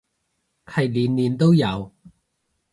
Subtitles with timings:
[0.65, 1.91] 係年年都有